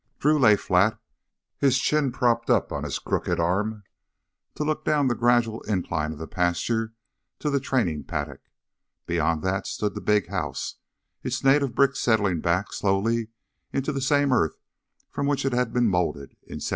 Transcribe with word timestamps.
Drew 0.17 0.39
lay 0.39 0.55
flat, 0.55 0.97
his 1.59 1.77
chin 1.77 2.11
propped 2.11 2.49
upon 2.49 2.85
his 2.85 2.97
crooked 2.97 3.39
arm 3.39 3.83
to 4.55 4.63
look 4.63 4.83
down 4.83 5.05
the 5.07 5.13
gradual 5.13 5.61
incline 5.67 6.11
of 6.11 6.17
the 6.17 6.25
pasture 6.25 6.95
to 7.37 7.51
the 7.51 7.59
training 7.59 8.05
paddock. 8.05 8.41
Beyond 9.05 9.43
that 9.43 9.67
stood 9.67 9.93
the 9.93 10.01
big 10.01 10.27
house, 10.29 10.77
its 11.21 11.43
native 11.43 11.75
brick 11.75 11.95
settling 11.95 12.41
back 12.41 12.73
slowly 12.73 13.27
into 13.71 13.91
the 13.91 14.01
same 14.01 14.33
earth 14.33 14.55
from 15.11 15.27
which 15.27 15.45
it 15.45 15.53
had 15.53 15.71
been 15.71 15.85
molded 15.87 16.29
in 16.41 16.55
1795. 16.57 16.67